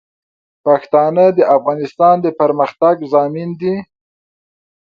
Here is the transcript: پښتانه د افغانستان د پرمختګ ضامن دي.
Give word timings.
پښتانه 0.65 1.25
د 1.37 1.39
افغانستان 1.57 2.15
د 2.21 2.27
پرمختګ 2.39 2.95
ضامن 3.13 3.49
دي. 3.61 3.75